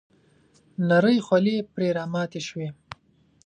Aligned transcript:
نرۍ 0.87 1.17
خولې 1.25 1.55
پر 1.73 1.81
راماتې 1.97 2.41
شوې. 2.47 2.69